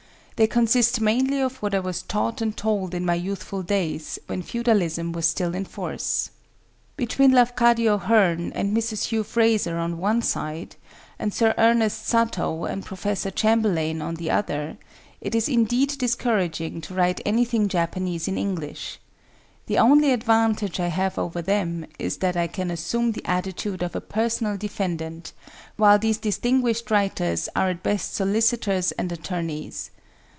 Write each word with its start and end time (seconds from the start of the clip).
They 0.37 0.47
consist 0.47 0.99
mainly 0.99 1.39
of 1.39 1.57
what 1.57 1.75
I 1.75 1.79
was 1.81 2.01
taught 2.01 2.41
and 2.41 2.57
told 2.57 2.95
in 2.95 3.05
my 3.05 3.13
youthful 3.13 3.61
days, 3.61 4.17
when 4.25 4.41
Feudalism 4.41 5.11
was 5.11 5.27
still 5.27 5.53
in 5.53 5.65
force. 5.65 6.31
Between 6.97 7.31
Lafcadio 7.31 7.99
Hearn 7.99 8.51
and 8.55 8.75
Mrs. 8.75 9.03
Hugh 9.09 9.23
Fraser 9.23 9.77
on 9.77 9.99
one 9.99 10.23
side 10.23 10.77
and 11.19 11.31
Sir 11.31 11.53
Ernest 11.59 12.07
Satow 12.11 12.65
and 12.67 12.83
Professor 12.83 13.29
Chamberlain 13.29 14.01
on 14.01 14.15
the 14.15 14.31
other, 14.31 14.77
it 15.21 15.35
is 15.35 15.47
indeed 15.47 15.89
discouraging 15.99 16.81
to 16.81 16.95
write 16.95 17.21
anything 17.23 17.67
Japanese 17.67 18.27
in 18.27 18.35
English. 18.39 18.97
The 19.67 19.77
only 19.77 20.11
advantage 20.11 20.79
I 20.79 20.87
have 20.87 21.19
over 21.19 21.43
them 21.43 21.85
is 21.99 22.17
that 22.17 22.35
I 22.35 22.47
can 22.47 22.71
assume 22.71 23.11
the 23.11 23.23
attitude 23.27 23.83
of 23.83 23.95
a 23.95 24.01
personal 24.01 24.57
defendant, 24.57 25.33
while 25.75 25.99
these 25.99 26.17
distinguished 26.17 26.89
writers 26.89 27.47
are 27.55 27.69
at 27.69 27.83
best 27.83 28.15
solicitors 28.15 28.91
and 28.93 29.11
attorneys. 29.11 29.91